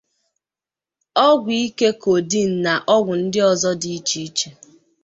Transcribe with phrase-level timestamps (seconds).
[1.27, 4.49] ọgwụ ike Cordeine na ọgwụ ndị ọzọ dị iche iche